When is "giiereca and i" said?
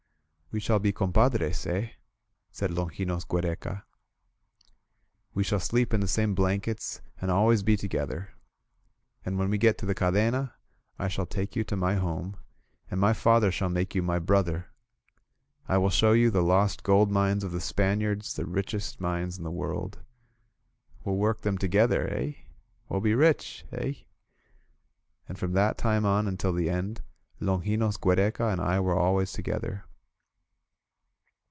27.97-28.81